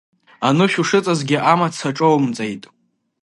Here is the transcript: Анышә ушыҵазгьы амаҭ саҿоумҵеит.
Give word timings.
Анышә 0.47 0.77
ушыҵазгьы 0.81 1.37
амаҭ 1.51 1.73
саҿоумҵеит. 1.79 2.63